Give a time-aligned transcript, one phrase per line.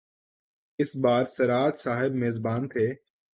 [0.79, 2.93] اس بار سراج صاحب میزبان تھے۔